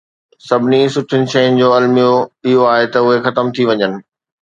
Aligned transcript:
سڀني 0.47 0.79
سٺين 0.95 1.23
شين 1.31 1.51
جو 1.61 1.67
الميو 1.77 2.17
اهو 2.47 2.61
آهي 2.73 2.85
ته 2.93 2.99
اهي 3.07 3.17
ختم 3.31 3.45
ٿي 3.55 3.63
وڃن. 3.73 3.93